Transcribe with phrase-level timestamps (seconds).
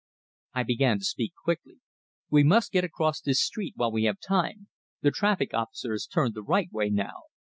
[0.55, 1.77] I began to speak quickly.
[2.31, 4.67] "We must get across this street while we have time;
[5.03, 7.25] the traffic officer has turned the right way now."